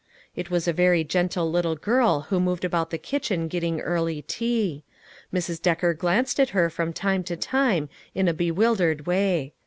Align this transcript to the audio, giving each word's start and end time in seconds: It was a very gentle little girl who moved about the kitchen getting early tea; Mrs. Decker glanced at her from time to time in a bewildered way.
It 0.35 0.49
was 0.49 0.67
a 0.67 0.73
very 0.73 1.03
gentle 1.03 1.51
little 1.51 1.75
girl 1.75 2.21
who 2.21 2.39
moved 2.39 2.65
about 2.65 2.89
the 2.89 2.97
kitchen 2.97 3.47
getting 3.47 3.79
early 3.81 4.23
tea; 4.23 4.83
Mrs. 5.31 5.61
Decker 5.61 5.93
glanced 5.93 6.39
at 6.39 6.49
her 6.57 6.71
from 6.71 6.91
time 6.91 7.23
to 7.25 7.37
time 7.37 7.87
in 8.15 8.27
a 8.27 8.33
bewildered 8.33 9.05
way. 9.05 9.53